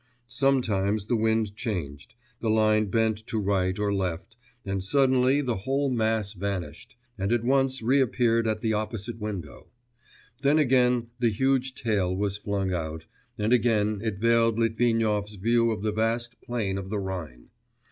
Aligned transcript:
Sometimes 0.25 1.05
the 1.05 1.15
wind 1.15 1.55
changed, 1.55 2.15
the 2.39 2.49
line 2.49 2.87
bent 2.87 3.17
to 3.27 3.37
right 3.37 3.77
or 3.77 3.93
left, 3.93 4.35
and 4.65 4.83
suddenly 4.83 5.41
the 5.41 5.57
whole 5.57 5.91
mass 5.91 6.33
vanished, 6.33 6.95
and 7.19 7.31
at 7.31 7.43
once 7.43 7.83
reappeared 7.83 8.47
at 8.47 8.61
the 8.61 8.73
opposite 8.73 9.19
window; 9.19 9.67
then 10.41 10.57
again 10.57 11.09
the 11.19 11.29
huge 11.29 11.75
tail 11.75 12.15
was 12.17 12.35
flung 12.37 12.73
out, 12.73 13.05
and 13.37 13.53
again 13.53 14.01
it 14.03 14.17
veiled 14.17 14.57
Litvinov's 14.57 15.35
view 15.35 15.69
of 15.69 15.83
the 15.83 15.91
vast 15.91 16.41
plain 16.41 16.79
of 16.79 16.89
the 16.89 16.97
Rhine. 16.97 17.51